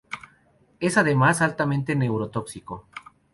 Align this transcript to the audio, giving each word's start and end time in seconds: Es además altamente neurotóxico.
Es 0.79 0.97
además 0.97 1.41
altamente 1.43 1.93
neurotóxico. 1.95 2.87